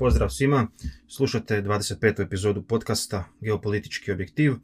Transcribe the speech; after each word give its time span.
Pozdrav 0.00 0.30
svima, 0.30 0.68
slušate 1.08 1.62
25. 1.62 2.22
epizodu 2.22 2.62
podcasta 2.62 3.24
Geopolitički 3.40 4.12
objektiv. 4.12 4.54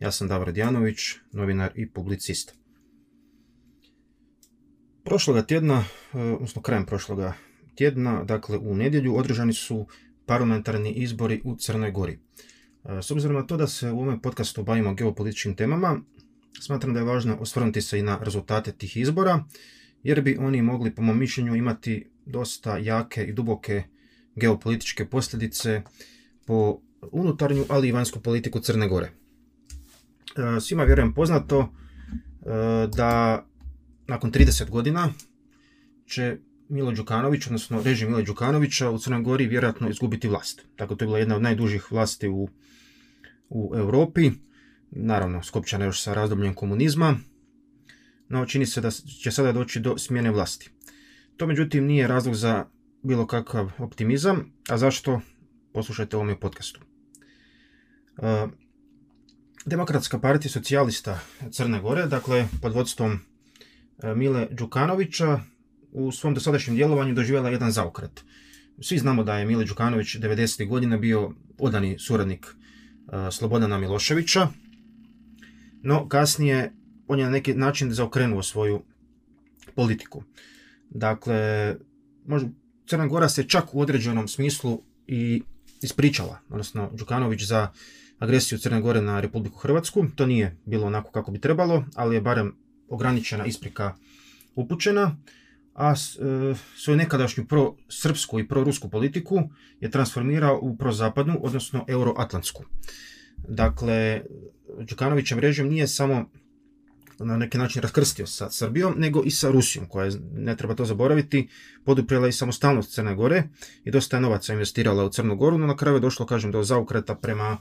Ja 0.00 0.12
sam 0.12 0.28
Davor 0.28 0.52
Djanović, 0.52 0.98
novinar 1.32 1.72
i 1.74 1.90
publicist. 1.90 2.54
Prošloga 5.04 5.42
tjedna, 5.42 5.84
e, 6.14 6.18
odnosno 6.18 6.62
krajem 6.62 6.86
prošloga 6.86 7.32
tjedna, 7.74 8.24
dakle 8.24 8.58
u 8.58 8.74
nedjelju, 8.74 9.16
održani 9.16 9.52
su 9.52 9.86
parlamentarni 10.26 10.92
izbori 10.92 11.40
u 11.44 11.56
Crnoj 11.56 11.90
Gori. 11.90 12.12
E, 12.12 13.02
s 13.02 13.10
obzirom 13.10 13.36
na 13.36 13.46
to 13.46 13.56
da 13.56 13.66
se 13.66 13.90
u 13.90 14.00
ovom 14.00 14.22
podcastu 14.22 14.62
bavimo 14.62 14.94
geopolitičkim 14.94 15.56
temama, 15.56 16.00
smatram 16.60 16.94
da 16.94 17.00
je 17.00 17.06
važno 17.06 17.36
osvrnuti 17.40 17.82
se 17.82 17.98
i 17.98 18.02
na 18.02 18.18
rezultate 18.22 18.72
tih 18.72 18.96
izbora, 18.96 19.44
jer 20.02 20.22
bi 20.22 20.36
oni 20.40 20.62
mogli, 20.62 20.94
po 20.94 21.02
mom 21.02 21.18
mišljenju, 21.18 21.56
imati 21.56 22.10
dosta 22.26 22.78
jake 22.78 23.24
i 23.24 23.32
duboke 23.32 23.84
geopolitičke 24.38 25.06
posljedice 25.06 25.82
po 26.46 26.80
unutarnju, 27.12 27.64
ali 27.68 27.88
i 27.88 27.92
vanjsku 27.92 28.20
politiku 28.20 28.60
Crne 28.60 28.88
Gore. 28.88 29.06
E, 29.06 30.60
svima 30.60 30.84
vjerujem 30.84 31.14
poznato 31.14 31.60
e, 31.60 31.66
da 32.96 33.44
nakon 34.06 34.32
30 34.32 34.70
godina 34.70 35.12
će 36.06 36.36
Milo 36.68 36.92
Đukanović, 36.92 37.46
odnosno 37.46 37.82
režim 37.82 38.08
Milo 38.08 38.22
Đukanovića 38.22 38.90
u 38.90 38.98
Crnoj 38.98 39.22
Gori 39.22 39.46
vjerojatno 39.46 39.90
izgubiti 39.90 40.28
vlast. 40.28 40.62
Tako 40.76 40.94
to 40.94 41.04
je 41.04 41.06
bila 41.06 41.18
jedna 41.18 41.36
od 41.36 41.42
najdužih 41.42 41.92
vlasti 41.92 42.28
u, 42.28 42.48
u 43.48 43.72
Europi. 43.76 44.30
Naravno, 44.90 45.42
skopčana 45.42 45.84
još 45.84 46.02
sa 46.02 46.14
razdobljem 46.14 46.54
komunizma, 46.54 47.16
no 48.28 48.46
čini 48.46 48.66
se 48.66 48.80
da 48.80 48.90
će 48.90 49.30
sada 49.30 49.52
doći 49.52 49.80
do 49.80 49.98
smjene 49.98 50.30
vlasti. 50.30 50.70
To 51.36 51.46
međutim 51.46 51.86
nije 51.86 52.06
razlog 52.06 52.34
za 52.34 52.64
bilo 53.08 53.26
kakav 53.26 53.70
optimizam, 53.78 54.52
a 54.68 54.78
zašto 54.78 55.20
poslušajte 55.72 56.16
u 56.16 56.20
ovome 56.20 56.40
podcastu. 56.40 56.80
E, 58.22 58.46
Demokratska 59.66 60.18
partija 60.18 60.50
socijalista 60.50 61.20
Crne 61.50 61.80
Gore, 61.80 62.06
dakle 62.06 62.48
pod 62.62 62.74
vodstvom 62.74 63.12
e, 64.02 64.14
Mile 64.14 64.46
Đukanovića, 64.50 65.40
u 65.92 66.12
svom 66.12 66.34
dosadašnjem 66.34 66.76
djelovanju 66.76 67.14
doživjela 67.14 67.50
jedan 67.50 67.70
zaokret. 67.70 68.24
Svi 68.80 68.98
znamo 68.98 69.24
da 69.24 69.38
je 69.38 69.46
Mile 69.46 69.64
Đukanović 69.64 70.16
90. 70.16 70.68
godina 70.68 70.96
bio 70.96 71.32
odani 71.58 71.98
suradnik 71.98 72.46
e, 72.46 73.30
Slobodana 73.30 73.78
Miloševića, 73.78 74.48
no 75.82 76.08
kasnije 76.08 76.72
on 77.06 77.18
je 77.18 77.24
na 77.24 77.30
neki 77.30 77.54
način 77.54 77.92
zaokrenuo 77.92 78.42
svoju 78.42 78.82
politiku. 79.74 80.22
Dakle, 80.90 81.74
možda, 82.26 82.48
Crna 82.88 83.06
Gora 83.06 83.28
se 83.28 83.44
čak 83.44 83.74
u 83.74 83.80
određenom 83.80 84.28
smislu 84.28 84.82
i 85.06 85.42
ispričala, 85.82 86.38
odnosno 86.50 86.90
Đukanović 86.94 87.42
za 87.42 87.68
agresiju 88.18 88.58
Crne 88.58 88.80
Gore 88.80 89.02
na 89.02 89.20
Republiku 89.20 89.58
Hrvatsku. 89.58 90.06
To 90.14 90.26
nije 90.26 90.56
bilo 90.64 90.86
onako 90.86 91.10
kako 91.10 91.30
bi 91.30 91.40
trebalo, 91.40 91.84
ali 91.94 92.16
je 92.16 92.20
barem 92.20 92.54
ograničena 92.88 93.46
isprika 93.46 93.94
upućena, 94.54 95.16
a 95.74 95.90
e, 95.90 95.94
svoju 96.76 96.96
nekadašnju 96.96 97.46
pro-srpsku 97.46 98.40
i 98.40 98.48
pro-rusku 98.48 98.88
politiku 98.88 99.42
je 99.80 99.90
transformirao 99.90 100.58
u 100.62 100.76
prozapadnu, 100.76 101.38
odnosno 101.42 101.84
euroatlantsku. 101.88 102.64
Dakle, 103.48 104.22
Đukanovićev 104.88 105.38
režim 105.38 105.68
nije 105.68 105.86
samo 105.86 106.30
na 107.18 107.36
neki 107.36 107.58
način 107.58 107.82
raskrstio 107.82 108.26
sa 108.26 108.50
Srbijom, 108.50 108.94
nego 108.96 109.22
i 109.24 109.30
sa 109.30 109.50
Rusijom, 109.50 109.86
koja 109.86 110.06
je, 110.06 110.12
ne 110.32 110.56
treba 110.56 110.74
to 110.74 110.84
zaboraviti, 110.84 111.48
poduprela 111.84 112.28
i 112.28 112.32
samostalnost 112.32 112.92
Crne 112.94 113.14
Gore 113.14 113.42
i 113.84 113.90
dosta 113.90 114.16
je 114.16 114.20
novaca 114.20 114.52
investirala 114.52 115.04
u 115.04 115.10
Crnu 115.10 115.36
Goru, 115.36 115.58
no 115.58 115.66
na 115.66 115.76
kraju 115.76 115.96
je 115.96 116.00
došlo, 116.00 116.26
kažem, 116.26 116.52
do 116.52 116.62
zaukreta 116.62 117.14
prema 117.14 117.58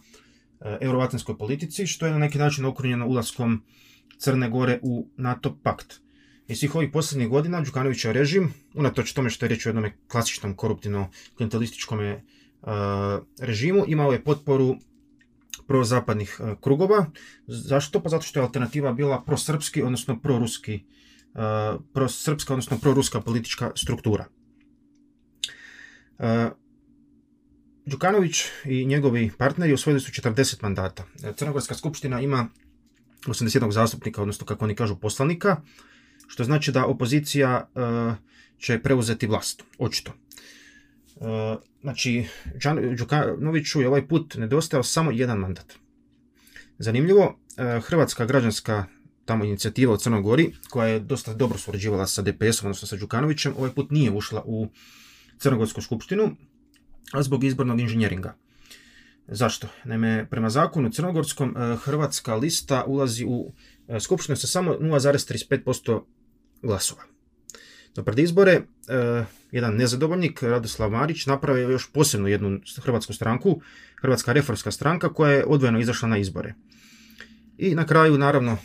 e, 0.60 0.78
euroatlantskoj 0.82 1.38
politici, 1.38 1.88
što 1.88 2.06
je 2.06 2.12
na 2.12 2.18
neki 2.18 2.38
način 2.38 2.66
okrunjeno 2.66 3.08
ulaskom 3.08 3.64
Crne 4.18 4.50
Gore 4.50 4.80
u 4.82 5.08
NATO 5.18 5.58
pakt. 5.64 6.00
I 6.48 6.56
svih 6.56 6.76
ovih 6.76 6.90
posljednjih 6.94 7.30
godina 7.30 7.62
Đukanovićev 7.62 8.12
režim, 8.12 8.54
unatoč 8.74 9.14
tome 9.14 9.30
što 9.30 9.46
je 9.46 9.50
reč 9.50 9.66
o 9.66 9.70
jednom 9.70 9.92
klasičnom 10.08 10.56
koruptivno 10.56 11.10
klientelističkom 11.38 12.00
e, 12.02 12.22
režimu, 13.40 13.84
imao 13.88 14.12
je 14.12 14.24
potporu 14.24 14.76
prozapadnih 15.68 16.40
e, 16.40 16.56
krugova. 16.62 17.06
Zašto? 17.48 18.02
Pa 18.02 18.10
zato 18.10 18.24
što 18.24 18.40
je 18.40 18.44
alternativa 18.44 18.94
bila 18.94 19.24
prosrpski, 19.24 19.84
odnosno 19.84 20.20
proruski, 20.20 20.74
e, 20.74 20.82
prosrpska, 21.94 22.54
odnosno 22.54 22.78
proruska 22.78 23.22
politička 23.22 23.72
struktura. 23.76 24.26
E, 26.20 26.50
Đukanović 27.86 28.44
i 28.66 28.86
njegovi 28.86 29.32
partneri 29.38 29.74
osvojili 29.74 30.00
su 30.00 30.12
40 30.12 30.64
mandata. 30.64 31.06
Crnogorska 31.36 31.76
skupština 31.76 32.22
ima 32.22 32.48
81 33.28 33.72
zastupnika, 33.72 34.22
odnosno 34.22 34.46
kako 34.46 34.66
oni 34.66 34.76
kažu 34.76 34.96
poslanika, 34.96 35.62
što 36.28 36.44
znači 36.44 36.72
da 36.72 36.86
opozicija 36.86 37.70
će 38.58 38.80
preuzeti 38.80 39.28
vlast, 39.28 39.64
očito. 39.78 40.14
Znači, 41.82 42.26
Đukanoviću 42.98 43.82
je 43.82 43.88
ovaj 43.88 44.08
put 44.08 44.36
nedostajao 44.36 44.84
samo 44.84 45.12
jedan 45.12 45.38
mandat. 45.38 45.74
Zanimljivo, 46.80 47.40
e, 47.58 47.80
Hrvatska 47.80 48.26
građanska 48.26 48.86
tamo 49.26 49.46
inicijativa 49.46 49.94
u 49.94 49.98
Crnoj 49.98 50.22
Gori, 50.22 50.54
koja 50.70 50.88
je 50.88 51.00
dosta 51.00 51.34
dobro 51.34 51.58
surađivala 51.58 52.08
sa 52.08 52.22
DPS-om, 52.22 52.68
odnosno 52.68 52.88
sa 52.88 52.96
Đukanovićem, 52.96 53.54
ovaj 53.58 53.72
put 53.74 53.92
nije 53.92 54.12
ušla 54.12 54.44
u 54.46 54.68
Crnogorsku 55.38 55.82
skupštinu, 55.82 56.36
a 57.14 57.24
zbog 57.24 57.44
izbornog 57.44 57.80
inženjeringa. 57.80 58.36
Zašto? 59.28 59.68
Naime, 59.84 60.28
prema 60.30 60.50
zakonu 60.50 60.92
crnogorskom, 60.92 61.58
e, 61.58 61.76
Hrvatska 61.76 62.36
lista 62.36 62.84
ulazi 62.88 63.26
u 63.26 63.52
skupštinu 64.00 64.36
sa 64.36 64.48
samo 64.48 64.74
0,35% 64.80 66.02
glasova. 66.62 67.17
No, 67.98 68.04
pred 68.04 68.20
izbore, 68.20 68.62
jedan 69.52 69.76
nezadovoljnik, 69.76 70.44
Radoslav 70.44 70.90
Marić, 70.90 71.26
napravio 71.26 71.70
još 71.70 71.92
posebno 71.92 72.28
jednu 72.28 72.60
hrvatsku 72.82 73.14
stranku, 73.14 73.62
Hrvatska 74.02 74.34
reformska 74.34 74.72
stranka, 74.72 75.14
koja 75.14 75.32
je 75.32 75.46
odvojeno 75.46 75.80
izašla 75.80 76.08
na 76.10 76.18
izbore. 76.18 76.54
I 77.58 77.76
na 77.76 77.86
kraju, 77.86 78.18
naravno, 78.18 78.58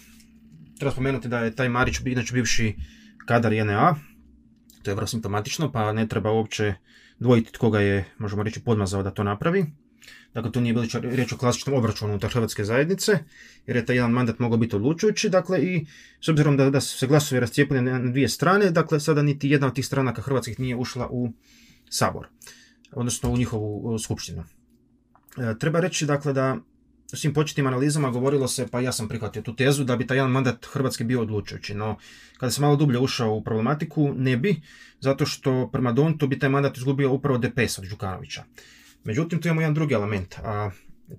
treba 0.78 0.92
spomenuti 0.92 1.28
da 1.28 1.38
je 1.38 1.56
taj 1.56 1.68
Marić 1.68 2.00
inače 2.04 2.34
bivši 2.34 2.76
kadar 3.26 3.52
JNA, 3.52 3.96
to 4.82 4.90
je 4.90 4.94
vrlo 4.94 5.06
simptomatično, 5.06 5.72
pa 5.72 5.92
ne 5.92 6.08
treba 6.08 6.30
uopće 6.30 6.74
dvojiti 7.18 7.52
tko 7.52 7.70
ga 7.70 7.80
je, 7.80 8.04
možemo 8.18 8.42
reći, 8.42 8.60
podmazao 8.60 9.02
da 9.02 9.10
to 9.10 9.24
napravi. 9.24 9.66
Dakle, 10.34 10.52
to 10.52 10.60
nije 10.60 10.74
bilo 10.74 10.86
riječ 11.02 11.32
o 11.32 11.36
klasičnom 11.36 11.76
obračunu 11.76 12.10
unutar 12.12 12.30
Hrvatske 12.30 12.64
zajednice, 12.64 13.18
jer 13.66 13.76
je 13.76 13.86
taj 13.86 13.96
jedan 13.96 14.10
mandat 14.10 14.38
mogao 14.38 14.58
biti 14.58 14.76
odlučujući, 14.76 15.28
dakle, 15.28 15.62
i 15.62 15.86
s 16.20 16.28
obzirom 16.28 16.56
da, 16.56 16.70
da 16.70 16.80
su 16.80 16.98
se 16.98 17.06
glasovi 17.06 17.40
rascijepili 17.40 17.82
na 17.82 17.98
dvije 17.98 18.28
strane, 18.28 18.70
dakle, 18.70 19.00
sada 19.00 19.22
niti 19.22 19.50
jedna 19.50 19.66
od 19.66 19.74
tih 19.74 19.86
stranaka 19.86 20.22
hrvatskih 20.22 20.60
nije 20.60 20.76
ušla 20.76 21.08
u 21.10 21.32
sabor, 21.90 22.26
odnosno 22.92 23.30
u 23.30 23.36
njihovu 23.36 23.98
skupštinu. 23.98 24.44
E, 25.38 25.58
treba 25.58 25.80
reći, 25.80 26.06
dakle, 26.06 26.32
da 26.32 26.56
u 27.12 27.16
svim 27.16 27.34
početnim 27.34 27.66
analizama 27.66 28.10
govorilo 28.10 28.48
se, 28.48 28.66
pa 28.66 28.80
ja 28.80 28.92
sam 28.92 29.08
prihvatio 29.08 29.42
tu 29.42 29.56
tezu, 29.56 29.84
da 29.84 29.96
bi 29.96 30.06
taj 30.06 30.16
jedan 30.16 30.30
mandat 30.30 30.66
Hrvatske 30.72 31.04
bio 31.04 31.20
odlučujući, 31.20 31.74
no 31.74 31.96
kada 32.38 32.50
sam 32.50 32.62
malo 32.62 32.76
dublje 32.76 32.98
ušao 32.98 33.34
u 33.34 33.44
problematiku, 33.44 34.14
ne 34.16 34.36
bi, 34.36 34.60
zato 35.00 35.26
što 35.26 35.70
prema 35.72 35.92
Dontu 35.92 36.26
bi 36.26 36.38
taj 36.38 36.48
mandat 36.48 36.76
izgubio 36.76 37.12
upravo 37.12 37.38
DPS 37.38 37.78
od 37.78 37.84
Đukanovića. 37.84 38.44
Međutim, 39.04 39.40
tu 39.40 39.48
imamo 39.48 39.60
jedan 39.60 39.74
drugi 39.74 39.94
element, 39.94 40.34
a 40.44 40.70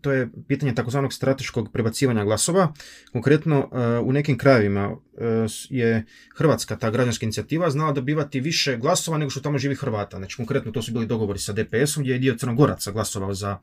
to 0.01 0.11
je 0.11 0.29
pitanje 0.47 0.75
takozvanog 0.75 1.13
strateškog 1.13 1.69
prebacivanja 1.73 2.23
glasova. 2.23 2.73
Konkretno, 3.11 3.69
e, 3.71 3.99
u 3.99 4.13
nekim 4.13 4.38
krajevima 4.38 4.91
e, 5.17 5.47
je 5.69 6.05
Hrvatska, 6.35 6.75
ta 6.75 6.89
građanska 6.89 7.25
inicijativa, 7.25 7.69
znala 7.69 7.91
dobivati 7.91 8.39
više 8.39 8.77
glasova 8.77 9.17
nego 9.17 9.29
što 9.29 9.41
tamo 9.41 9.57
živi 9.57 9.75
Hrvata. 9.75 10.17
Znači, 10.17 10.38
konkretno, 10.38 10.72
to 10.72 10.81
su 10.81 10.91
bili 10.91 11.07
dogovori 11.07 11.39
sa 11.39 11.53
DPS-om, 11.53 12.03
gdje 12.03 12.13
je 12.13 12.19
dio 12.19 12.35
Crnogoraca 12.35 12.91
glasovao 12.91 13.34
za 13.34 13.58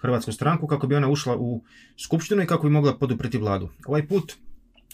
Hrvatsku 0.00 0.32
stranku 0.32 0.66
kako 0.66 0.86
bi 0.86 0.94
ona 0.94 1.08
ušla 1.08 1.36
u 1.36 1.64
skupštinu 1.96 2.42
i 2.42 2.46
kako 2.46 2.66
bi 2.66 2.72
mogla 2.72 2.98
podupriti 2.98 3.38
vladu. 3.38 3.68
Ovaj 3.86 4.06
put 4.06 4.32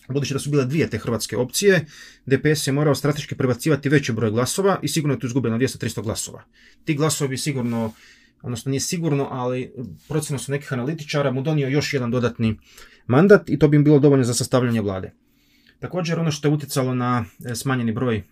Budući 0.09 0.35
da 0.35 0.39
su 0.41 0.51
bile 0.51 0.65
dvije 0.65 0.91
te 0.91 0.99
hrvatske 0.99 1.37
opcije, 1.37 1.87
DPS 2.27 2.67
je 2.67 2.73
morao 2.73 2.95
strateški 2.95 3.35
prebacivati 3.37 3.89
veći 3.89 4.13
broj 4.13 4.31
glasova 4.31 4.79
i 4.83 4.89
sigurno 4.89 5.15
je 5.15 5.21
tu 5.21 5.27
izgubljeno 5.27 5.59
200-300 5.59 6.03
glasova. 6.03 6.43
Ti 6.85 6.95
glasovi 6.95 7.29
bi 7.29 7.39
sigurno 7.39 7.93
odnosno 8.43 8.71
nije 8.71 8.81
sigurno, 8.81 9.29
ali 9.31 9.73
procjena 10.09 10.39
su 10.39 10.53
nekih 10.53 10.73
analitičara 10.73 11.31
mu 11.31 11.43
donio 11.43 11.69
još 11.69 11.95
jedan 11.95 12.11
dodatni 12.11 12.59
mandat 13.07 13.49
i 13.49 13.59
to 13.59 13.69
bi 13.69 13.77
im 13.77 13.85
bilo 13.85 13.99
dovoljno 13.99 14.25
za 14.25 14.35
sastavljanje 14.35 14.81
vlade. 14.81 15.13
Također 15.81 16.19
ono 16.19 16.31
što 16.31 16.49
je 16.49 16.55
utjecalo 16.55 16.95
na 16.95 17.25
e, 17.45 17.55
smanjeni 17.55 17.93
broj 17.93 18.23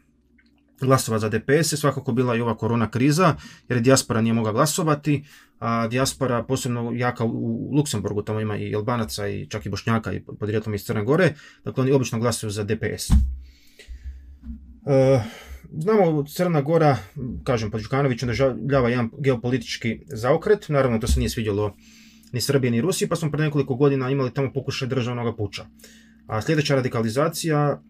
glasova 0.80 1.18
za 1.18 1.28
DPS 1.28 1.72
je 1.72 1.76
svakako 1.76 2.12
bila 2.12 2.36
i 2.36 2.40
ova 2.40 2.56
korona 2.56 2.90
kriza, 2.90 3.34
jer 3.68 3.80
dijaspora 3.80 4.20
nije 4.20 4.32
mogla 4.32 4.52
glasovati, 4.52 5.24
a 5.58 5.88
dijaspora 5.88 6.42
posebno 6.42 6.92
jaka 6.94 7.24
u 7.24 7.70
Luksemburgu, 7.76 8.22
tamo 8.22 8.40
ima 8.40 8.56
i 8.56 8.74
Albanaca 8.74 9.28
i 9.28 9.46
čak 9.46 9.66
i 9.66 9.68
Bošnjaka 9.68 10.12
i 10.12 10.20
podrijetlom 10.20 10.74
iz 10.74 10.84
Crne 10.84 11.04
Gore, 11.04 11.34
dakle 11.64 11.82
oni 11.82 11.92
obično 11.92 12.18
glasuju 12.18 12.50
za 12.50 12.64
DPS. 12.64 13.10
E, 14.86 15.20
znamo 15.78 16.24
Crna 16.24 16.60
Gora, 16.60 16.96
kažem, 17.44 17.70
pod 17.70 17.82
Đukanovićem 17.82 18.26
doživljava 18.26 18.88
jedan 18.88 19.10
geopolitički 19.18 20.00
zaokret, 20.06 20.68
naravno 20.68 20.98
to 20.98 21.06
se 21.06 21.18
nije 21.18 21.30
svidjelo 21.30 21.76
ni 22.32 22.40
Srbije 22.40 22.70
ni 22.70 22.80
Rusiji, 22.80 23.08
pa 23.08 23.16
smo 23.16 23.30
pre 23.30 23.44
nekoliko 23.44 23.74
godina 23.74 24.10
imali 24.10 24.34
tamo 24.34 24.52
pokušaj 24.52 24.88
državnog 24.88 25.36
puča. 25.36 25.66
A 26.26 26.42
sljedeća 26.42 26.74
radikalizacija, 26.74 27.82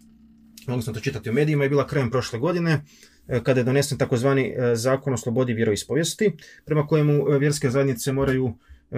mogli 0.67 0.83
smo 0.83 0.93
to 0.93 1.01
čitati 1.01 1.31
u 1.31 1.33
medijima, 1.33 1.65
je 1.65 1.71
bila 1.71 1.87
krajem 1.87 2.11
prošle 2.11 2.39
godine, 2.39 2.85
e, 3.29 3.41
kada 3.45 3.61
je 3.61 3.65
donesen 3.65 3.99
takozvani 3.99 4.47
e, 4.47 4.77
zakon 4.77 5.15
o 5.15 5.17
slobodi 5.17 5.55
vjeroispovijesti, 5.55 6.33
prema 6.65 6.87
kojemu 6.87 7.13
e, 7.13 7.39
vjerske 7.39 7.71
zajednice 7.71 8.13
moraju 8.13 8.55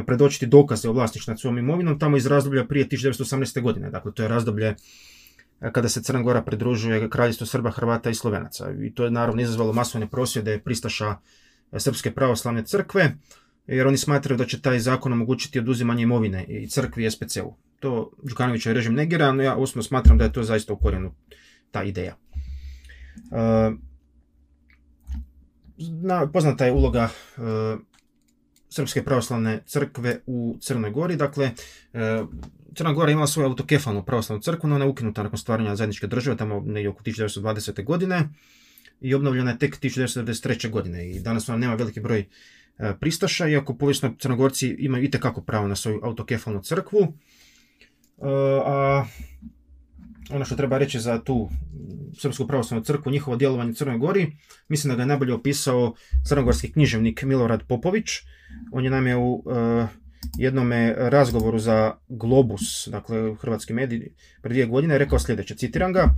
predočiti 0.07 0.47
dokaze 0.47 0.89
o 0.89 0.93
vlasništvu 0.93 1.31
nad 1.31 1.41
svojom 1.41 1.59
imovinom 1.59 1.99
tamo 1.99 2.17
iz 2.17 2.27
razdoblja 2.27 2.65
prije 2.65 2.89
1918. 2.89 3.61
godine. 3.61 3.91
Dakle, 3.91 4.13
to 4.15 4.23
je 4.23 4.29
razdoblje 4.29 4.75
kada 5.72 5.88
se 5.88 6.02
Crna 6.02 6.22
Gora 6.22 6.43
pridružuje 6.43 7.11
kraljestvu 7.11 7.46
Srba, 7.46 7.70
Hrvata 7.70 8.11
i 8.11 8.14
Slovenaca. 8.14 8.70
I 8.82 8.94
to 8.94 9.05
je 9.05 9.11
naravno 9.11 9.43
izazvalo 9.43 9.72
masovne 9.72 10.11
prosvjede 10.11 10.58
pristaša 10.58 11.16
Srpske 11.76 12.11
pravoslavne 12.11 12.64
crkve, 12.64 13.16
jer 13.66 13.87
oni 13.87 13.96
smatraju 13.96 14.38
da 14.38 14.46
će 14.46 14.61
taj 14.61 14.78
zakon 14.78 15.12
omogućiti 15.12 15.58
oduzimanje 15.58 16.02
imovine 16.02 16.44
i 16.44 16.69
crkvi 16.69 17.06
i 17.06 17.11
SPC-u. 17.11 17.56
To 17.81 18.11
Đukanovićev 18.22 18.72
režim 18.72 18.94
negira, 18.94 19.32
no 19.32 19.43
ja 19.43 19.56
osobno 19.56 19.82
smatram 19.82 20.19
da 20.19 20.25
je 20.25 20.32
to 20.32 20.43
zaista 20.43 20.72
u 20.72 20.78
korijenu 20.78 21.14
ta 21.70 21.82
ideja. 21.82 22.16
Na, 26.02 26.26
poznata 26.32 26.66
je 26.66 26.72
uloga 26.72 27.08
Srpske 28.69 29.05
pravoslavne 29.05 29.62
crkve 29.66 30.20
u 30.26 30.56
Crnoj 30.61 30.90
Gori. 30.90 31.16
Dakle, 31.16 31.50
Crna 32.75 32.93
Gora 32.93 33.12
imala 33.12 33.26
svoju 33.26 33.49
autokefalnu 33.49 34.05
pravoslavnu 34.05 34.43
crkvu, 34.43 34.69
no 34.69 34.75
ona 34.75 34.85
je 34.85 34.91
ukinuta 34.91 35.23
nakon 35.23 35.38
stvaranja 35.38 35.76
zajedničke 35.76 36.06
države, 36.06 36.37
tamo 36.37 36.61
negdje 36.67 36.88
oko 36.88 37.03
1920. 37.03 37.85
godine 37.85 38.29
i 39.00 39.15
obnovljena 39.15 39.50
je 39.50 39.59
tek 39.59 39.81
1993. 39.81 40.71
godine 40.71 41.11
i 41.11 41.21
danas 41.21 41.49
ona 41.49 41.59
nema 41.59 41.75
veliki 41.75 42.00
broj 42.00 42.25
e, 42.79 42.93
pristaša, 43.00 43.49
iako 43.49 43.75
povijesno 43.75 44.15
Crnogorci 44.19 44.76
imaju 44.79 45.05
itekako 45.05 45.43
pravo 45.43 45.69
na 45.69 45.76
svoju 45.76 46.00
autokefalnu 46.03 46.62
crkvu. 46.62 47.00
E, 47.00 47.09
a 48.67 49.05
ono 50.31 50.44
što 50.44 50.56
treba 50.56 50.79
reći 50.79 51.00
za 51.00 51.19
tu 51.25 51.50
Srpsku 52.19 52.47
pravoslavnu 52.47 52.85
crkvu, 52.85 53.12
njihovo 53.12 53.37
djelovanje 53.37 53.71
u 53.71 53.75
Crnoj 53.75 53.99
Gori, 53.99 54.37
mislim 54.69 54.91
da 54.91 54.97
ga 54.97 55.03
je 55.03 55.06
najbolje 55.06 55.35
opisao 55.35 55.94
crnogorski 56.29 56.73
književnik 56.73 57.23
Milorad 57.23 57.67
Popović. 57.69 58.11
On 58.73 58.85
je 58.85 58.91
naime 58.91 59.17
u 59.17 59.44
e, 59.47 59.87
jednome 60.38 60.94
razgovoru 60.99 61.59
za 61.59 61.94
Globus, 62.09 62.88
dakle 62.91 63.35
hrvatski 63.35 63.73
mediji, 63.73 64.15
pred 64.43 64.53
dvije 64.53 64.67
godine 64.67 64.99
rekao 64.99 65.19
sljedeće, 65.19 65.55
citiram 65.55 65.93
ga, 65.93 66.15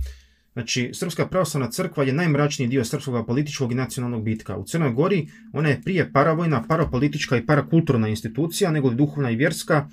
Znači, 0.57 0.91
Srpska 0.93 1.27
pravoslavna 1.27 1.69
crkva 1.71 2.03
je 2.03 2.13
najmračniji 2.13 2.67
dio 2.67 2.85
srpskog 2.85 3.25
političkog 3.25 3.71
i 3.71 3.75
nacionalnog 3.75 4.23
bitka. 4.23 4.57
U 4.57 4.63
Crnoj 4.63 4.91
Gori 4.91 5.27
ona 5.53 5.69
je 5.69 5.81
prije 5.81 6.11
paravojna, 6.13 6.63
parapolitička 6.67 7.37
i 7.37 7.45
parakulturna 7.45 8.07
institucija, 8.07 8.71
nego 8.71 8.89
duhovna 8.89 9.31
i 9.31 9.35
vjerska, 9.35 9.89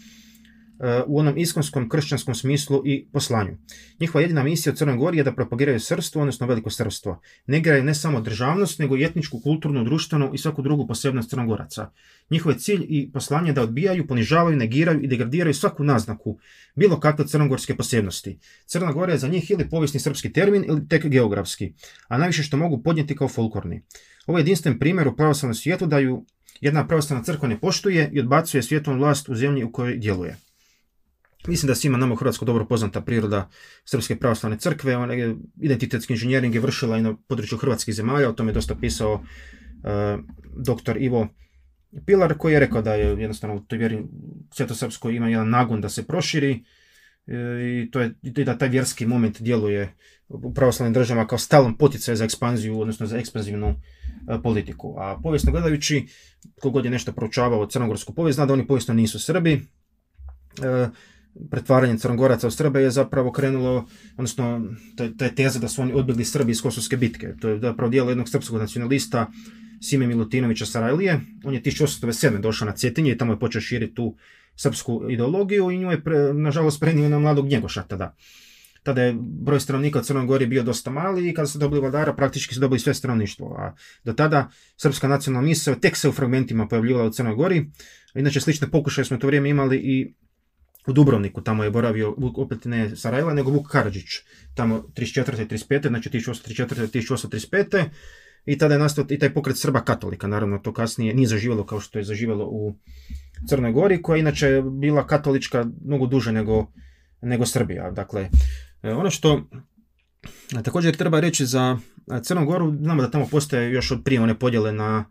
u 1.07 1.19
onom 1.19 1.39
iskonskom 1.39 1.89
kršćanskom 1.89 2.35
smislu 2.35 2.83
i 2.87 3.07
poslanju. 3.13 3.57
Njihova 4.01 4.23
jedina 4.23 4.43
misija 4.43 4.73
u 4.73 4.77
Crnoj 4.77 4.97
Gori 4.97 5.19
je 5.19 5.25
da 5.25 5.35
propagiraju 5.35 5.81
srstvo, 5.81 6.21
odnosno 6.21 6.47
veliko 6.47 6.71
srstvo. 6.71 7.21
Negiraju 7.47 7.85
ne 7.85 7.95
samo 7.95 8.21
državnost, 8.21 8.79
nego 8.79 8.97
i 8.97 9.05
etničku, 9.05 9.41
kulturnu, 9.41 9.85
društvenu 9.85 10.31
i 10.35 10.39
svaku 10.39 10.63
drugu 10.63 10.87
posebnost 10.87 11.31
Crnogoraca. 11.31 11.91
Njihov 12.31 12.53
je 12.53 12.59
cilj 12.59 12.87
i 12.89 13.11
poslanje 13.13 13.53
da 13.53 13.63
odbijaju, 13.63 14.07
ponižavaju, 14.07 14.57
negiraju 14.57 15.01
i 15.03 15.07
degradiraju 15.07 15.55
svaku 15.55 15.85
naznaku 15.85 16.39
bilo 16.75 17.01
kakve 17.01 17.27
crnogorske 17.27 17.77
posebnosti. 17.77 18.39
Crna 18.67 18.93
Gora 18.93 19.13
je 19.13 19.19
za 19.19 19.29
njih 19.29 19.51
ili 19.51 19.69
povijesni 19.71 20.01
srpski 20.01 20.33
termin 20.33 20.65
ili 20.69 20.89
tek 20.89 21.07
geografski, 21.07 21.73
a 22.09 22.19
najviše 22.19 22.43
što 22.43 22.57
mogu 22.57 22.83
podnijeti 22.83 23.17
kao 23.17 23.29
folklorni. 23.29 23.83
Ovo 24.27 24.39
je 24.39 24.41
jedinstven 24.43 24.79
primjer 24.79 25.09
u 25.09 25.17
pravoslavnom 25.17 25.55
svijetu 25.55 25.87
da 25.87 25.99
ju 25.99 26.25
jedna 26.61 26.87
pravoslavna 26.87 27.25
crkva 27.25 27.49
ne 27.49 27.61
poštuje 27.61 28.11
i 28.13 28.21
odbacuje 28.21 28.63
svjetovnu 28.63 29.01
vlast 29.01 29.29
u 29.29 29.35
zemlji 29.35 29.65
u 29.65 29.73
kojoj 29.73 29.97
djeluje. 29.97 30.37
Mislim 31.49 31.69
da 31.69 31.75
svima 31.75 31.99
nama 31.99 32.13
u 32.13 32.17
Hrvatskoj 32.17 32.47
dobro 32.47 32.67
poznata 32.67 33.01
priroda 33.01 33.49
Srpske 33.85 34.17
pravoslavne 34.17 34.59
crkve, 34.59 34.97
ona 34.97 35.15
je 35.15 35.37
identitetski 35.61 36.13
inženjering 36.13 36.55
je 36.55 36.61
vršila 36.61 36.99
i 36.99 37.03
na 37.03 37.17
području 37.29 37.59
hrvatskih 37.59 37.95
zemalja, 37.95 38.29
o 38.29 38.33
tome 38.33 38.51
je 38.51 38.55
dosta 38.55 38.75
pisao 38.75 39.15
uh, 39.15 40.21
doktor 40.57 40.97
Ivo 40.97 41.29
Pilar 42.07 42.39
koji 42.39 42.53
je 42.53 42.61
rekao 42.61 42.83
da 42.83 42.95
je 42.95 43.07
jednostavno 43.07 43.57
u 43.57 43.61
toj 43.61 43.79
vjeri 43.79 44.03
Svetosrpskoj 44.51 45.17
ima 45.17 45.29
jedan 45.29 45.51
nagon 45.51 45.81
da 45.81 45.89
se 45.89 46.07
proširi 46.07 46.65
e, 47.27 47.35
i 47.83 47.91
to 47.91 48.01
je 48.01 48.45
da 48.45 48.59
taj 48.59 48.69
vjerski 48.69 49.07
moment 49.07 49.43
djeluje 49.43 49.95
u 50.29 50.55
pravoslavnim 50.55 50.93
državama 50.93 51.27
kao 51.27 51.39
stalan 51.39 51.77
poticaj 51.79 52.17
za 52.17 52.25
ekspanziju, 52.25 52.81
odnosno 52.81 53.07
za 53.07 53.19
ekspanzivnu 53.19 53.69
e, 53.69 53.75
politiku. 54.43 54.95
A 54.99 55.21
povijesno 55.23 55.53
gledajući, 55.53 56.07
kogod 56.61 56.85
je 56.85 56.91
nešto 56.91 57.13
proučavao 57.13 57.67
crnogorsku 57.67 58.15
povijest, 58.15 58.37
zna 58.37 58.47
da 58.47 58.53
oni 58.53 58.67
povijesno 58.67 58.95
nisu 58.95 59.19
Srbi, 59.19 59.53
e, 59.53 60.89
pretvaranje 61.51 61.99
Crnogoraca 61.99 62.47
u 62.47 62.51
Srbe 62.51 62.81
je 62.81 62.91
zapravo 62.91 63.33
krenulo, 63.33 63.87
odnosno 64.17 64.63
ta 65.19 65.25
je 65.25 65.35
teza 65.35 65.59
da 65.59 65.69
su 65.69 65.83
oni 65.83 65.93
odbili 65.93 66.25
Srbi 66.25 66.53
iz 66.53 66.63
Kosovske 66.63 66.97
bitke. 66.97 67.35
To 67.41 67.49
je 67.49 67.61
zapravo 67.61 67.91
dijelo 67.91 68.11
jednog 68.11 68.29
srpskog 68.29 68.59
nacionalista 68.59 69.31
Sime 69.81 70.07
Milutinovića 70.07 70.67
Sarajlije. 70.67 71.21
On 71.45 71.55
je 71.55 71.63
1807. 71.63 72.41
došao 72.41 72.67
na 72.67 72.73
Cetinje 72.73 73.13
i 73.13 73.19
tamo 73.19 73.33
je 73.33 73.39
počeo 73.39 73.61
širiti 73.61 73.95
tu 73.95 74.17
srpsku 74.57 75.03
ideologiju 75.11 75.71
i 75.71 75.79
nju 75.79 75.91
je, 75.91 76.03
nažalost, 76.35 76.81
prenio 76.81 77.09
na 77.09 77.19
mladog 77.19 77.47
Njegoša 77.47 77.83
tada. 77.83 78.15
Tada 78.83 79.03
je 79.03 79.17
broj 79.19 79.61
stanovnika 79.61 79.99
u 79.99 80.03
Crnoj 80.03 80.27
Gori 80.27 80.47
bio 80.47 80.63
dosta 80.63 80.91
mali 80.91 81.29
i 81.29 81.35
kada 81.35 81.47
su 81.47 81.59
dobili 81.59 81.81
vladara 81.81 82.15
praktički 82.15 82.55
su 82.55 82.61
dobili 82.61 82.79
sve 82.79 82.95
stanovništvo. 82.95 83.57
A 83.59 83.75
do 84.05 84.13
tada 84.13 84.51
srpska 84.77 85.09
nacionalna 85.09 85.49
misao 85.49 85.75
tek 85.75 85.97
se 85.97 86.09
u 86.09 86.13
fragmentima 86.13 86.69
pojavljivala 86.69 87.07
u 87.07 87.13
Crnoj 87.13 87.35
Gori. 87.35 87.71
Inače 88.15 88.41
slične 88.41 88.71
pokušaje 88.71 89.05
smo 89.05 89.17
to 89.17 89.27
vrijeme 89.27 89.49
imali 89.49 89.77
i 89.77 90.15
u 90.87 90.93
Dubrovniku, 90.93 91.41
tamo 91.41 91.65
je 91.65 91.71
boravio 91.71 92.15
opet 92.37 92.65
ne 92.65 92.97
Sarajeva, 92.97 93.35
nego 93.35 93.51
Vuk 93.51 93.69
Karadžić, 93.71 94.05
tamo 94.55 94.79
34. 94.79 95.43
i 95.43 95.47
35. 95.47 95.89
znači 95.89 96.11
1834. 96.11 96.85
i 96.85 97.01
1835. 97.01 97.85
I 98.47 98.59
tada 98.59 98.75
je 98.75 98.79
nastao 98.79 99.05
i 99.09 99.19
taj 99.19 99.35
pokret 99.35 99.59
Srba 99.59 99.81
katolika, 99.81 100.27
naravno 100.27 100.59
to 100.59 100.73
kasnije 100.73 101.15
nije 101.15 101.29
zaživjelo 101.29 101.67
kao 101.67 101.81
što 101.81 101.99
je 101.99 102.05
zaživjelo 102.05 102.45
u 102.45 102.75
Crnoj 103.49 103.73
Gori, 103.73 104.03
koja 104.03 104.17
je 104.17 104.21
inače 104.21 104.63
bila 104.81 105.07
katolička 105.07 105.67
mnogo 105.85 106.07
duže 106.07 106.33
nego, 106.33 106.67
nego 107.21 107.47
Srbija. 107.47 107.91
Dakle, 107.91 108.29
e, 108.83 108.93
ono 108.93 109.11
što 109.11 109.49
također 110.65 110.97
treba 110.97 111.21
reći 111.21 111.47
za 111.47 111.79
Crnu 112.23 112.47
Goru, 112.47 112.77
znamo 112.77 113.03
da 113.03 113.11
tamo 113.11 113.27
postoje 113.27 113.73
još 113.73 113.91
od 113.91 114.05
prije 114.05 114.21
one 114.21 114.39
podjele 114.39 114.73
na, 114.73 115.05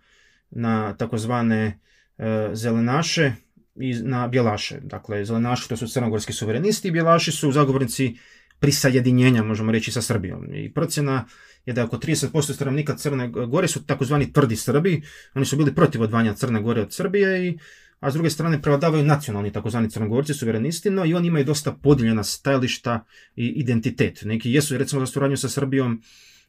na 0.50 0.98
takozvane 0.98 1.80
e, 2.18 2.50
zelenaše, 2.54 3.34
na 4.04 4.28
bjelaše. 4.28 4.80
Dakle, 4.80 5.26
zelenaši 5.26 5.70
to 5.70 5.78
su 5.78 5.88
crnogorski 5.88 6.34
suverenisti 6.34 6.88
i 6.88 6.92
bjelaši 6.92 7.32
su 7.32 7.52
zagovornici 7.52 8.16
prisajedinjenja, 8.60 9.44
možemo 9.44 9.72
reći, 9.72 9.92
sa 9.92 10.02
Srbijom. 10.02 10.56
I 10.56 10.74
procjena 10.74 11.26
je 11.66 11.74
da 11.74 11.84
oko 11.84 11.98
30% 11.98 12.54
stanovnika 12.54 12.96
Crne 12.96 13.28
Gore 13.28 13.68
su 13.68 13.86
takozvani 13.86 14.34
tvrdi 14.34 14.56
Srbi. 14.56 15.02
Oni 15.36 15.46
su 15.46 15.58
bili 15.58 15.76
protiv 15.76 16.02
odvanja 16.02 16.34
Crne 16.34 16.62
Gore 16.62 16.82
od 16.82 16.94
Srbije, 16.94 17.48
i, 17.48 17.58
a 18.00 18.12
s 18.12 18.14
druge 18.14 18.30
strane 18.30 18.62
prevladavaju 18.62 19.04
nacionalni 19.04 19.52
takozvani 19.52 19.90
crnogorci, 19.90 20.34
suverenisti, 20.34 20.90
no 20.90 21.06
i 21.06 21.14
oni 21.14 21.28
imaju 21.28 21.46
dosta 21.46 21.72
podijeljena 21.72 22.24
stajališta 22.24 23.06
i 23.36 23.48
identitet. 23.48 24.22
Neki 24.26 24.52
jesu, 24.52 24.78
recimo, 24.78 25.00
za 25.00 25.06
suradnju 25.06 25.38
sa 25.38 25.50
Srbijom, 25.50 26.02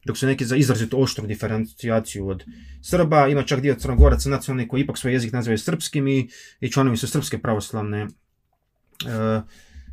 dok 0.05 0.17
su 0.17 0.27
neki 0.27 0.45
za 0.45 0.55
izrazito 0.55 0.97
oštru 0.97 1.27
diferencijaciju 1.27 2.27
od 2.27 2.43
Srba, 2.81 3.27
ima 3.27 3.43
čak 3.43 3.61
dio 3.61 3.75
crnogoraca 3.75 4.29
nacionalni 4.29 4.67
koji 4.67 4.81
ipak 4.81 4.97
svoj 4.97 5.13
jezik 5.13 5.33
nazivaju 5.33 5.57
srpskim 5.57 6.07
i, 6.07 6.29
i 6.59 6.71
članovi 6.71 6.97
su 6.97 7.07
srpske 7.07 7.37
pravoslavne 7.37 8.01
e, 8.01 8.07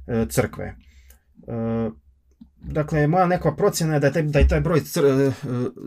e, 0.06 0.26
crkve. 0.28 0.64
E, 0.64 0.74
dakle, 2.60 3.06
moja 3.06 3.26
neka 3.26 3.54
procjena 3.56 3.94
je 3.94 4.00
da 4.00 4.06
je 4.06 4.12
taj, 4.12 4.22
da 4.22 4.48
taj 4.48 4.60
broj 4.60 4.82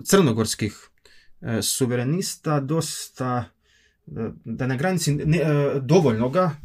crnogorskih 0.04 0.90
suverenista 1.62 2.60
dosta, 2.60 3.46
da 4.46 4.68
na 4.68 4.76
granici 4.76 5.14
ne, 5.16 5.40
dovoljnoga 5.82 6.56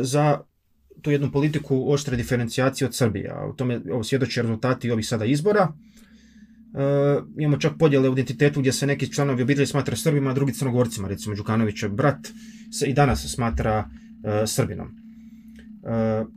za 0.00 0.40
tu 1.02 1.10
jednu 1.10 1.32
politiku 1.32 1.92
oštre 1.92 2.16
diferencijacije 2.16 2.88
od 2.88 2.94
Srbije. 2.94 3.34
U 3.50 3.52
tome 3.52 3.80
ovo 3.92 4.04
svjedoče 4.04 4.42
rezultati 4.42 4.90
ovih 4.90 5.06
sada 5.06 5.24
izbora. 5.24 5.72
Uh, 6.72 7.24
imamo 7.38 7.56
čak 7.56 7.72
podjele 7.78 8.08
u 8.08 8.12
identitetu 8.12 8.60
gdje 8.60 8.72
se 8.72 8.86
neki 8.86 9.12
članovi 9.12 9.42
obitelji 9.42 9.66
smatra 9.66 9.96
Srbima, 9.96 10.30
a 10.30 10.34
drugi 10.34 10.52
Crnogorcima. 10.52 11.08
Recimo 11.08 11.34
Đukanovićev 11.34 11.90
brat 11.90 12.28
se 12.72 12.86
i 12.86 12.94
danas 12.94 13.26
smatra 13.34 13.78
uh, 13.88 14.32
Srbinom. 14.46 14.86
Uh, 14.86 16.28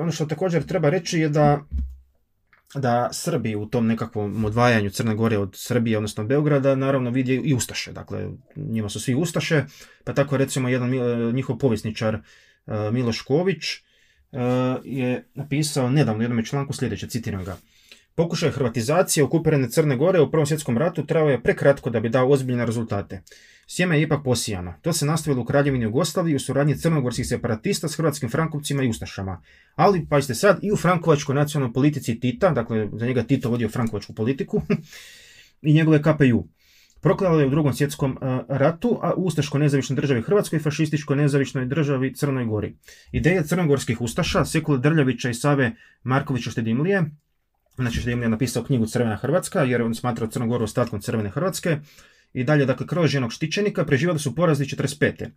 ono 0.00 0.12
što 0.12 0.26
također 0.26 0.62
treba 0.62 0.90
reći 0.90 1.18
je 1.18 1.28
da 1.28 1.64
da 2.74 3.08
Srbi 3.12 3.54
u 3.54 3.66
tom 3.66 3.86
nekakvom 3.86 4.44
odvajanju 4.44 4.90
Crne 4.90 5.14
Gore 5.14 5.38
od 5.38 5.54
Srbije, 5.54 5.96
odnosno 5.98 6.24
Beograda, 6.24 6.74
naravno 6.74 7.10
vidi 7.10 7.34
i 7.44 7.54
Ustaše. 7.54 7.92
Dakle, 7.92 8.28
njima 8.56 8.88
su 8.88 9.00
svi 9.00 9.14
Ustaše, 9.14 9.64
pa 10.04 10.14
tako 10.14 10.36
recimo 10.36 10.68
jedan 10.68 10.90
njihov 11.32 11.58
povjesničar 11.58 12.18
Miloš 12.92 13.22
Ković 13.22 13.64
je 14.84 15.28
napisao 15.34 15.90
nedavno 15.90 16.18
u 16.18 16.22
jednom 16.22 16.44
članku 16.44 16.72
sljedeće, 16.72 17.08
citiram 17.08 17.44
ga. 17.44 17.56
Pokušaj 18.16 18.50
hrvatizacije 18.50 19.24
okupirane 19.24 19.70
Crne 19.70 19.96
Gore 19.96 20.20
u 20.20 20.30
Prvom 20.30 20.46
svjetskom 20.46 20.78
ratu 20.78 21.06
trajao 21.06 21.28
je 21.28 21.42
prekratko 21.42 21.90
da 21.90 22.00
bi 22.00 22.08
dao 22.08 22.28
ozbiljne 22.28 22.66
rezultate. 22.66 23.22
Sjeme 23.66 23.98
je 23.98 24.02
ipak 24.02 24.24
posijano. 24.24 24.74
To 24.82 24.92
se 24.92 25.06
nastavilo 25.06 25.42
u 25.42 25.44
Kraljevini 25.44 25.84
Jugoslaviji 25.84 26.36
u 26.36 26.38
suradnji 26.38 26.76
crnogorskih 26.76 27.26
separatista 27.26 27.88
s 27.88 27.96
hrvatskim 27.96 28.30
frankovcima 28.30 28.82
i 28.82 28.88
ustašama. 28.88 29.42
Ali, 29.74 30.06
pazite 30.10 30.34
sad, 30.34 30.58
i 30.62 30.72
u 30.72 30.76
frankovačkoj 30.76 31.34
nacionalnoj 31.34 31.72
politici 31.74 32.20
Tita, 32.20 32.50
dakle 32.50 32.88
za 32.92 33.06
njega 33.06 33.22
Tito 33.22 33.50
vodio 33.50 33.68
frankovačku 33.68 34.14
politiku, 34.14 34.62
i 35.68 35.74
njegove 35.74 36.02
KPU. 36.02 36.48
Proklavalo 37.00 37.40
je 37.40 37.46
u 37.46 37.50
drugom 37.50 37.72
svjetskom 37.72 38.18
ratu, 38.48 38.98
a 39.02 39.14
u 39.14 39.24
Ustaškoj 39.24 39.60
nezavišnoj 39.60 39.96
državi 39.96 40.22
Hrvatskoj 40.22 40.56
i 40.56 40.62
fašističkoj 40.62 41.16
nezavišnoj 41.16 41.66
državi 41.66 42.14
Crnoj 42.14 42.44
Gori. 42.44 42.76
Ideja 43.12 43.42
crnogorskih 43.42 44.00
ustaša, 44.00 44.44
Sekula 44.44 44.78
Drljavića 44.78 45.30
i 45.30 45.34
Save 45.34 45.72
Markovića 46.02 46.50
Štedimlije, 46.50 47.04
znači 47.76 48.00
Štedimlije 48.00 48.26
je 48.26 48.30
napisao 48.30 48.64
knjigu 48.64 48.86
Crvena 48.86 49.16
Hrvatska, 49.16 49.62
jer 49.62 49.82
on 49.82 49.94
smatrao 49.94 50.30
Crnogoru 50.30 50.64
ostatkom 50.64 51.00
Crvene 51.00 51.30
Hrvatske, 51.30 51.78
i 52.36 52.44
dalje, 52.44 52.66
dakle, 52.66 52.86
kroz 52.86 53.10
ženog 53.10 53.32
štićenika 53.32 53.84
preživali 53.84 54.18
su 54.18 54.34
porazni 54.34 54.66
45. 54.66 55.28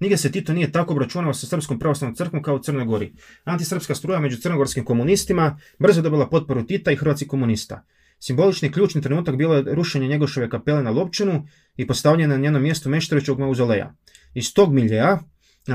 Nigdje 0.00 0.16
se 0.16 0.32
Tito 0.32 0.52
nije 0.52 0.72
tako 0.72 0.92
obračunao 0.92 1.34
sa 1.34 1.46
Srpskom 1.46 1.78
pravoslavnom 1.78 2.14
crkvom 2.14 2.42
kao 2.42 2.56
u 2.56 2.58
Crnoj 2.58 2.84
Gori. 2.84 3.12
Antisrpska 3.44 3.94
struja 3.94 4.20
među 4.20 4.36
crnogorskim 4.36 4.84
komunistima 4.84 5.58
brzo 5.78 6.02
dobila 6.02 6.28
potporu 6.28 6.66
Tita 6.66 6.92
i 6.92 6.96
hrvatskih 6.96 7.28
komunista. 7.28 7.84
Simbolični 8.20 8.72
ključni 8.72 9.02
trenutak 9.02 9.36
bilo 9.36 9.54
je 9.54 9.74
rušenje 9.74 10.08
Njegošove 10.08 10.50
kapele 10.50 10.82
na 10.82 10.90
Lopčinu 10.90 11.46
i 11.76 11.86
postavljanje 11.86 12.28
na 12.28 12.36
njeno 12.36 12.60
mjesto 12.60 12.88
Meštrovićevog 12.88 13.40
mauzoleja. 13.40 13.94
Iz 14.34 14.54
tog 14.54 14.72
miljeja 14.72 15.18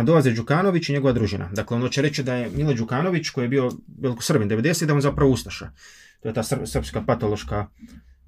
dolaze 0.04 0.32
Đukanović 0.32 0.90
i 0.90 0.94
njegova 0.94 1.14
družina. 1.14 1.50
Dakle, 1.54 1.78
ono 1.78 1.90
će 1.90 2.02
reći 2.02 2.24
da 2.24 2.36
je 2.36 2.50
Mile 2.50 2.74
Đukanović, 2.74 3.30
koji 3.30 3.46
je 3.46 3.50
bio 3.50 3.72
velikosrbin 4.02 4.50
90. 4.50 4.86
da 4.86 4.94
on 4.94 5.02
zapravo 5.02 5.32
Ustaša. 5.32 5.72
To 6.22 6.28
je 6.28 6.34
ta 6.34 6.44
srpska 6.44 7.02
patološka 7.02 7.68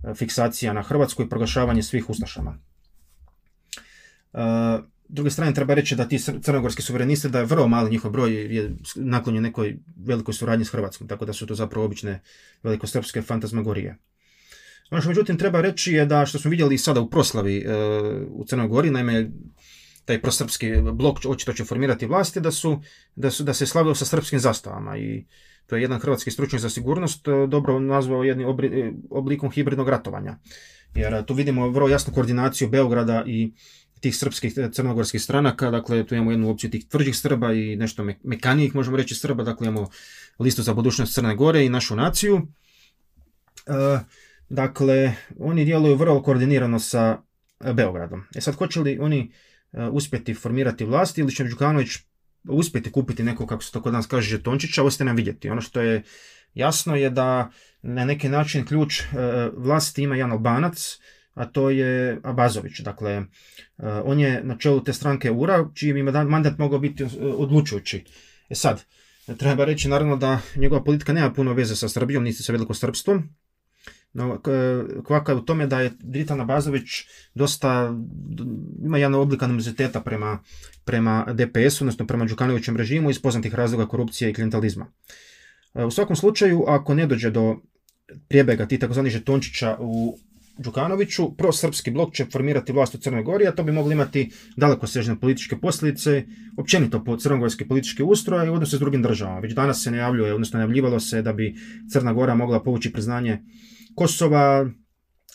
e, 0.04 0.14
fiksacija 0.14 0.74
na 0.74 0.82
Hrvatsku 0.82 1.24
i 1.24 1.30
proglašavanje 1.30 1.84
svih 1.84 2.10
Ustašama. 2.10 2.58
Uh, 4.34 4.42
druge 5.08 5.30
strane 5.30 5.54
treba 5.54 5.74
reći 5.74 5.96
da 5.96 6.08
ti 6.08 6.20
crnogorski 6.20 6.82
suverenisti 6.82 7.30
da 7.30 7.40
je 7.40 7.46
vrlo 7.46 7.68
mali 7.68 7.92
njihov 7.92 8.12
broj 8.12 8.56
je 8.56 8.76
naklonjen 8.96 9.44
nekoj 9.44 9.78
velikoj 10.06 10.34
suradnji 10.34 10.66
s 10.66 10.70
Hrvatskom, 10.70 11.08
tako 11.08 11.26
da 11.26 11.34
su 11.34 11.48
to 11.48 11.56
zapravo 11.56 11.86
obične 11.86 12.22
velikosrpske 12.64 13.22
fantazmagorije. 13.22 13.98
Ono 14.92 15.02
što 15.02 15.10
međutim 15.10 15.38
treba 15.38 15.62
reći 15.62 15.94
je 15.94 16.06
da 16.06 16.26
što 16.26 16.40
smo 16.40 16.52
vidjeli 16.52 16.78
sada 16.78 17.02
u 17.02 17.10
proslavi 17.10 17.58
e, 17.58 17.76
u 18.28 18.46
Crnoj 18.46 18.68
Gori, 18.68 18.92
naime 18.92 19.32
taj 20.06 20.22
prosrpski 20.22 20.72
blok 20.94 21.20
očito 21.28 21.54
će 21.54 21.66
formirati 21.66 22.06
vlasti, 22.06 22.40
da, 22.40 22.52
su, 22.52 22.82
da, 23.16 23.32
su, 23.32 23.44
da 23.44 23.54
se 23.54 23.66
slavio 23.66 23.96
sa 23.96 24.06
srpskim 24.06 24.40
zastavama 24.40 24.98
i 24.98 25.26
to 25.68 25.76
je 25.76 25.82
jedan 25.82 26.00
hrvatski 26.00 26.32
stručnjak 26.32 26.62
za 26.62 26.70
sigurnost 26.70 27.28
e, 27.28 27.48
dobro 27.48 27.80
nazvao 27.80 28.24
jednim 28.24 28.48
e, 28.48 28.92
oblikom 29.10 29.52
hibridnog 29.52 29.90
ratovanja. 29.90 30.38
Jer 30.96 31.26
tu 31.26 31.34
vidimo 31.34 31.70
vrlo 31.70 31.90
jasnu 31.90 32.14
koordinaciju 32.14 32.70
Beograda 32.70 33.24
i 33.28 33.54
tih 34.00 34.16
srpskih 34.16 34.54
crnogorskih 34.72 35.22
stranaka, 35.22 35.72
dakle 35.72 36.06
tu 36.06 36.16
imamo 36.16 36.32
jednu 36.32 36.50
opciju 36.50 36.70
tih 36.70 36.88
tvrđih 36.88 37.18
Srba 37.18 37.54
i 37.54 37.76
nešto 37.76 38.04
me, 38.04 38.20
mekanijih 38.24 38.76
možemo 38.76 38.98
reći 38.98 39.16
Srba, 39.16 39.44
dakle 39.44 39.68
imamo 39.68 39.90
listu 40.40 40.62
za 40.62 40.74
budućnost 40.74 41.14
Crne 41.14 41.36
Gore 41.36 41.66
i 41.66 41.70
našu 41.70 41.96
naciju. 41.96 42.42
E, 43.68 44.00
dakle, 44.50 45.14
oni 45.40 45.66
djeluju 45.66 45.96
vrlo 45.96 46.24
koordinirano 46.24 46.80
sa 46.80 47.22
Beogradom. 47.74 48.24
E 48.36 48.42
sad, 48.42 48.56
hoće 48.56 48.80
li 48.80 49.00
oni 49.02 49.32
uspjeti 49.92 50.34
formirati 50.34 50.86
vlast 50.86 51.18
ili 51.18 51.36
će 51.36 51.44
Đukanović 51.44 51.90
uspjeti 52.50 52.92
kupiti 52.92 53.24
nekog, 53.24 53.50
kako 53.50 53.64
se 53.64 53.72
to 53.72 53.82
kod 53.82 53.94
nas 53.94 54.08
kaže, 54.08 54.30
žetončića, 54.30 54.84
ostaje 54.84 55.06
nam 55.06 55.16
vidjeti. 55.16 55.50
Ono 55.50 55.62
što 55.62 55.82
je 55.82 56.04
jasno 56.54 56.96
je 56.96 57.10
da 57.10 57.52
na 57.82 58.06
neki 58.06 58.30
način 58.30 58.66
ključ 58.66 59.02
vlasti 59.58 60.04
ima 60.04 60.16
jedan 60.16 60.32
Albanac, 60.32 61.00
a 61.36 61.46
to 61.46 61.70
je 61.70 62.20
Abazović. 62.24 62.80
Dakle, 62.80 63.12
e, 63.12 63.24
on 64.04 64.20
je 64.20 64.44
na 64.44 64.58
čelu 64.58 64.84
te 64.84 64.94
stranke 64.94 65.32
URA, 65.32 65.70
čiji 65.74 65.94
bi 65.94 66.04
mandat 66.04 66.58
mogao 66.58 66.80
biti 66.80 67.04
e, 67.04 67.08
odlučujući. 67.22 68.04
E 68.50 68.56
sad, 68.56 68.84
treba 69.38 69.66
reći 69.66 69.90
naravno 69.90 70.18
da 70.18 70.40
njegova 70.56 70.84
politika 70.84 71.14
nema 71.14 71.34
puno 71.34 71.54
veze 71.54 71.76
sa 71.76 71.90
Srbijom, 71.90 72.24
niti 72.24 72.44
sa 72.44 72.54
velikosrpstvom, 72.54 73.30
no, 74.16 74.42
kvaka 75.06 75.32
je 75.32 75.36
u 75.36 75.42
tome 75.42 75.68
da 75.68 75.82
je 75.82 75.92
Dritan 76.00 76.42
Abazović 76.42 76.90
dosta, 77.34 77.94
ima 78.86 78.98
jedan 78.98 79.16
oblik 79.16 79.44
animoziteta 79.44 80.02
prema, 80.02 80.40
prema 80.86 81.26
DPS-u, 81.34 81.84
odnosno 81.84 82.08
prema 82.08 82.26
Đukanovićem 82.26 82.78
režimu 82.78 83.10
iz 83.10 83.22
poznatih 83.22 83.56
razloga 83.56 83.88
korupcije 83.88 84.30
i 84.30 84.34
klientalizma. 84.34 84.88
E, 85.74 85.86
u 85.86 85.92
svakom 85.92 86.16
slučaju, 86.16 86.64
ako 86.68 86.94
ne 86.94 87.08
dođe 87.08 87.32
do 87.32 87.56
prijebega 88.28 88.66
tih 88.66 88.80
tzv. 88.80 89.02
žetončića 89.08 89.78
u 89.80 90.18
Đukanoviću, 90.58 91.36
prosrpski 91.38 91.92
blok 91.92 92.14
će 92.14 92.26
formirati 92.26 92.72
vlast 92.72 92.96
u 92.96 92.98
Crnoj 92.98 93.24
Gori, 93.24 93.48
a 93.48 93.52
to 93.52 93.64
bi 93.64 93.72
moglo 93.72 93.92
imati 93.92 94.32
dalekosežne 94.58 95.20
političke 95.20 95.58
posljedice, 95.58 96.24
općenito 96.58 97.04
po 97.04 97.18
crnogorski 97.18 97.68
politički 97.68 98.04
ustroj 98.04 98.46
i 98.46 98.50
odnose 98.50 98.78
s 98.78 98.80
drugim 98.80 99.02
državama. 99.02 99.40
Već 99.40 99.54
danas 99.54 99.84
se 99.84 99.92
najavljuje, 99.92 100.34
odnosno 100.34 100.58
najavljivalo 100.58 101.00
se 101.00 101.22
da 101.22 101.34
bi 101.34 101.56
Crna 101.92 102.14
Gora 102.14 102.36
mogla 102.36 102.64
povući 102.64 102.92
priznanje 102.92 103.42
Kosova, 103.96 104.70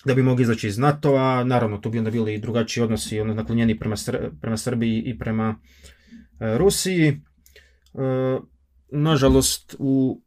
da 0.04 0.14
bi 0.14 0.22
mogli 0.22 0.42
izaći 0.42 0.68
iz 0.68 0.78
NATO-a, 0.78 1.44
naravno 1.44 1.78
tu 1.78 1.90
bi 1.90 1.98
onda 1.98 2.10
bili 2.10 2.34
i 2.34 2.38
drugačiji 2.38 2.84
odnosi, 2.84 3.20
ono 3.20 3.34
naklonjeni 3.34 3.78
prema, 3.78 3.96
prema 4.40 4.56
Srbiji 4.56 5.02
i 5.06 5.18
prema 5.18 5.56
e, 6.40 6.58
Rusiji. 6.58 7.08
E, 7.08 7.20
nažalost, 8.92 9.76
u, 9.78 10.22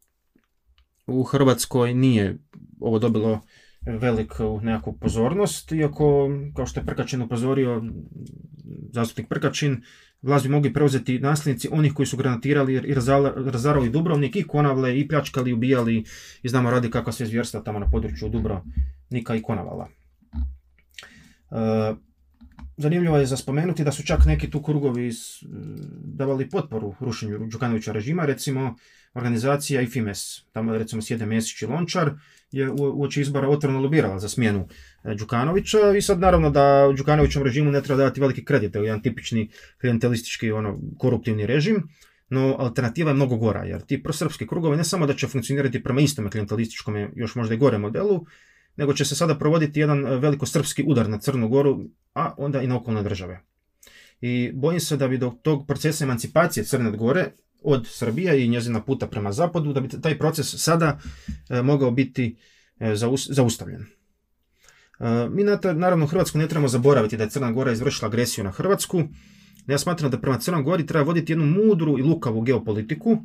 u 1.06 1.22
Hrvatskoj 1.22 1.94
nije 1.94 2.38
ovo 2.80 2.98
dobilo 2.98 3.40
veliku 3.86 4.60
nekakvu 4.62 4.98
pozornost, 4.98 5.72
iako, 5.72 6.30
kao 6.56 6.66
što 6.66 6.80
je 6.80 6.86
Prkačin 6.86 7.22
upozorio, 7.22 7.82
zastupnik 8.92 9.28
Prkačin, 9.28 9.82
vlast 10.24 10.44
bi 10.44 10.50
mogli 10.50 10.72
preuzeti 10.72 11.18
nasljednici 11.18 11.68
onih 11.72 11.92
koji 11.94 12.06
su 12.06 12.16
granatirali 12.16 12.74
i 12.74 12.94
razarali 13.50 13.90
Dubrovnik 13.90 14.36
i 14.36 14.46
Konavle 14.46 14.98
i 14.98 15.08
pljačkali, 15.08 15.52
ubijali 15.52 16.04
i 16.42 16.48
znamo 16.48 16.70
radi 16.70 16.90
kakva 16.90 17.12
sve 17.12 17.26
zvjerstva 17.26 17.60
tamo 17.60 17.78
na 17.78 17.90
području 17.90 18.28
Dubrovnika 18.28 19.34
i 19.34 19.42
Konavala. 19.42 19.88
E, 21.50 21.94
zanimljivo 22.76 23.18
je 23.18 23.26
za 23.26 23.36
spomenuti 23.36 23.84
da 23.84 23.92
su 23.92 24.02
čak 24.02 24.24
neki 24.26 24.50
tu 24.50 24.62
krugovi 24.62 25.10
davali 26.04 26.50
potporu 26.50 26.94
rušenju 27.00 27.46
Đukanovića 27.46 27.92
režima, 27.92 28.24
recimo 28.24 28.76
organizacija 29.14 29.80
IFIMES, 29.80 30.44
tamo 30.52 30.72
recimo 30.72 31.02
sjede 31.02 31.26
Mesić 31.26 31.62
i 31.62 31.66
Lončar, 31.66 32.10
je 32.54 32.70
uoči 32.70 33.20
izbora 33.20 33.48
otvoreno 33.48 33.80
lobirala 33.80 34.18
za 34.18 34.28
smjenu 34.28 34.68
e, 35.04 35.14
Đukanovića 35.14 35.78
i 35.98 36.02
sad 36.02 36.20
naravno 36.20 36.50
da 36.50 36.92
Đukanovićom 36.96 37.42
režimu 37.42 37.70
ne 37.70 37.82
treba 37.82 37.98
davati 37.98 38.20
veliki 38.20 38.44
kredit, 38.44 38.74
jedan 38.74 39.02
tipični 39.02 39.50
klientelistički 39.80 40.52
ono, 40.52 40.78
koruptivni 40.98 41.46
režim, 41.46 41.88
no 42.28 42.56
alternativa 42.58 43.10
je 43.10 43.14
mnogo 43.14 43.36
gora, 43.36 43.64
jer 43.64 43.82
ti 43.82 44.02
prosrpski 44.02 44.46
krugovi 44.46 44.76
ne 44.76 44.84
samo 44.84 45.06
da 45.06 45.14
će 45.14 45.26
funkcionirati 45.26 45.82
prema 45.82 46.00
istome 46.00 46.30
klientelističkom, 46.30 47.08
još 47.14 47.34
možda 47.34 47.54
i 47.54 47.58
gore 47.58 47.78
modelu, 47.78 48.26
nego 48.76 48.92
će 48.92 49.04
se 49.04 49.16
sada 49.16 49.38
provoditi 49.38 49.80
jedan 49.80 50.06
e, 50.06 50.16
veliko 50.16 50.46
srpski 50.46 50.84
udar 50.86 51.08
na 51.08 51.18
Crnu 51.18 51.48
Goru, 51.48 51.80
a 52.14 52.34
onda 52.38 52.62
i 52.62 52.66
na 52.66 52.76
okolne 52.76 53.02
države. 53.02 53.40
I 54.20 54.50
bojim 54.54 54.80
se 54.80 54.96
da 54.96 55.08
bi 55.08 55.18
do 55.18 55.32
tog 55.42 55.66
procesa 55.66 56.04
emancipacije 56.04 56.64
Crne 56.64 56.90
Gore 56.90 57.30
od 57.64 57.86
Srbije 57.86 58.44
i 58.44 58.48
njezina 58.48 58.80
puta 58.80 59.06
prema 59.06 59.32
zapadu, 59.32 59.72
da 59.72 59.80
bi 59.80 59.88
taj 59.88 60.18
proces 60.18 60.54
sada 60.56 60.98
e, 61.48 61.62
mogao 61.62 61.90
biti 61.90 62.36
e, 62.78 62.94
zaustavljen. 63.28 63.80
E, 63.80 65.28
mi 65.30 65.44
naravno 65.74 66.06
Hrvatsku 66.06 66.38
ne 66.38 66.48
trebamo 66.48 66.68
zaboraviti 66.68 67.16
da 67.16 67.24
je 67.24 67.30
Crna 67.30 67.52
Gora 67.52 67.72
izvršila 67.72 68.08
agresiju 68.08 68.44
na 68.44 68.50
Hrvatsku. 68.50 69.02
Ja 69.66 69.78
smatram 69.78 70.10
da 70.10 70.20
prema 70.20 70.38
Crnoj 70.38 70.62
Gori 70.62 70.86
treba 70.86 71.04
voditi 71.04 71.32
jednu 71.32 71.46
mudru 71.46 71.98
i 71.98 72.02
lukavu 72.02 72.40
geopolitiku 72.40 73.18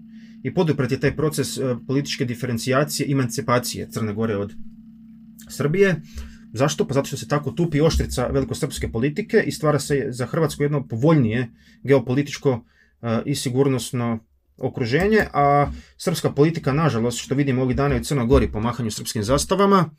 i 0.43 0.53
poduprati 0.53 0.99
taj 0.99 1.15
proces 1.15 1.59
političke 1.87 2.25
diferencijacije 2.25 3.07
i 3.07 3.11
emancipacije 3.11 3.89
Crne 3.91 4.13
Gore 4.13 4.35
od 4.35 4.53
Srbije. 5.49 6.01
Zašto? 6.53 6.87
Pa 6.87 6.93
zato 6.93 7.07
što 7.07 7.17
se 7.17 7.27
tako 7.27 7.51
tupi 7.51 7.81
oštrica 7.81 8.27
velikosrpske 8.27 8.91
politike 8.91 9.43
i 9.45 9.51
stvara 9.51 9.79
se 9.79 10.07
za 10.09 10.25
Hrvatsku 10.25 10.63
jedno 10.63 10.87
povoljnije 10.87 11.49
geopolitičko 11.83 12.65
i 13.25 13.35
sigurnosno 13.35 14.19
okruženje, 14.61 15.25
a 15.33 15.71
srpska 15.97 16.31
politika, 16.31 16.73
nažalost, 16.73 17.19
što 17.19 17.35
vidimo 17.35 17.61
ovih 17.61 17.75
dana 17.75 17.95
u 17.95 18.03
Crnoj 18.03 18.25
Gori 18.25 18.51
po 18.51 18.59
mahanju 18.59 18.91
srpskim 18.91 19.23
zastavama, 19.23 19.89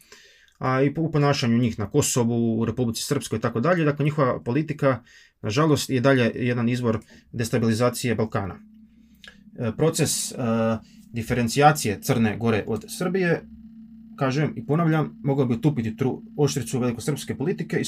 a 0.58 0.82
i 0.82 0.92
u 0.96 1.10
ponašanju 1.10 1.58
njih 1.58 1.78
na 1.78 1.90
Kosovu, 1.90 2.60
u 2.60 2.64
Republici 2.64 3.02
Srpskoj 3.02 3.38
i 3.38 3.40
tako 3.40 3.60
dalje, 3.60 3.84
dakle 3.84 4.04
njihova 4.04 4.40
politika, 4.40 5.02
nažalost, 5.42 5.90
je 5.90 6.00
dalje 6.00 6.32
jedan 6.34 6.68
izvor 6.68 6.98
destabilizacije 7.32 8.14
Balkana. 8.14 8.58
E, 9.58 9.72
proces 9.76 10.32
e, 10.32 10.36
diferencijacije 11.12 11.98
Crne 12.02 12.36
Gore 12.36 12.64
od 12.66 12.84
Srbije, 12.88 13.42
kažem 14.16 14.52
i 14.56 14.66
ponavljam, 14.66 15.20
mogao 15.24 15.46
bi 15.46 15.54
utupiti 15.54 15.96
tru 15.96 16.22
oštricu 16.36 16.78
velikosrpske 16.78 17.34
politike 17.34 17.80
i 17.80 17.84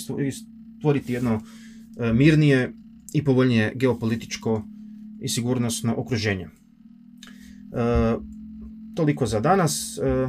stvoriti 0.78 1.12
jedno 1.12 1.40
e, 2.00 2.12
mirnije 2.12 2.72
i 3.14 3.24
povoljnije 3.24 3.72
geopolitičko 3.74 4.62
i 5.20 5.28
sigurnosno 5.28 5.94
okruženje. 5.96 6.48
E, 7.72 8.16
toliko 8.94 9.26
za 9.26 9.40
danas. 9.40 9.98
E, 9.98 10.28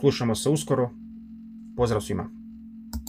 Slušamo 0.00 0.34
se 0.34 0.50
uskoro. 0.50 0.90
Pozdrav 1.76 2.00
svima. 2.00 2.41